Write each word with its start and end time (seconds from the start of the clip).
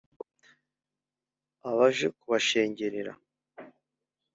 Abaje 1.69 2.07
kubashengerera 2.17 3.11